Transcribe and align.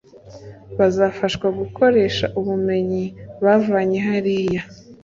bazafashwa 0.77 1.47
gukoresha 1.59 2.25
ubumenyi 2.39 3.03
bavanye 3.43 3.97
hariya 4.07 4.61